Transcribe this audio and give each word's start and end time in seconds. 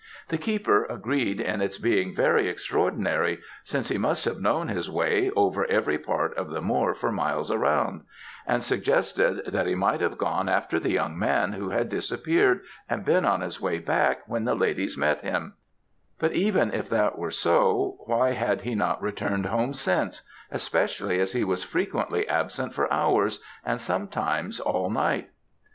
The 0.29 0.39
keeper 0.39 0.85
agreed 0.85 1.39
in 1.39 1.61
its 1.61 1.77
being 1.77 2.15
very 2.15 2.47
extraordinary, 2.47 3.37
since 3.63 3.89
he 3.89 3.99
must 3.99 4.25
have 4.25 4.41
known 4.41 4.67
his 4.67 4.89
way 4.89 5.29
over 5.35 5.63
every 5.67 5.99
part 5.99 6.35
of 6.39 6.49
the 6.49 6.59
moor 6.59 6.95
for 6.95 7.11
miles 7.11 7.53
round; 7.53 8.01
and 8.47 8.63
suggested 8.63 9.43
that 9.45 9.67
he 9.67 9.75
might 9.75 10.01
have 10.01 10.17
gone 10.17 10.49
after 10.49 10.79
the 10.79 10.89
young 10.89 11.19
man 11.19 11.53
who 11.53 11.69
had 11.69 11.87
disappeared, 11.89 12.61
and 12.89 13.05
been 13.05 13.25
on 13.25 13.41
his 13.41 13.61
way 13.61 13.77
back, 13.77 14.21
when 14.25 14.43
the 14.45 14.55
ladies 14.55 14.97
met 14.97 15.21
him; 15.21 15.53
but, 16.17 16.31
even 16.33 16.73
if 16.73 16.89
that 16.89 17.19
were 17.19 17.29
so, 17.29 17.97
why 18.07 18.31
had 18.31 18.61
he 18.61 18.73
not 18.73 18.99
returned 19.03 19.45
home 19.45 19.71
since, 19.71 20.23
especially 20.49 21.19
as 21.19 21.33
he 21.33 21.43
was 21.43 21.61
frequently 21.63 22.27
absent 22.27 22.73
for 22.73 22.91
hours, 22.91 23.39
and 23.63 23.79
sometimes 23.79 24.59
all 24.59 24.89
night? 24.89 25.29